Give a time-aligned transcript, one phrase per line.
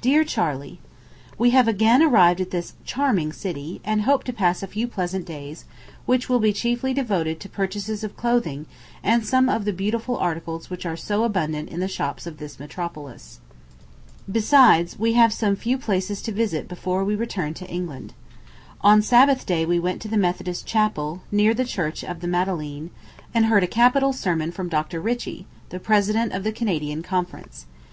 [0.00, 0.80] DEAR CHARLEY:
[1.38, 5.24] We have again arrived at this charming city, and hope to pass a few pleasant
[5.24, 5.66] days,
[6.04, 8.66] which will be chiefly devoted to purchases of clothing
[9.04, 12.58] and some of the beautiful articles which are so abundant in the shops of this
[12.58, 13.38] metropolis.
[14.28, 18.14] Besides, we have some few places to visit before we return to England.
[18.80, 22.90] On Sabbath day we went to the Methodist Chapel, near the Church of the Madeleine,
[23.32, 25.00] and heard a capital sermon from Dr.
[25.00, 27.66] Ritchie, the president of the Canadian Conference.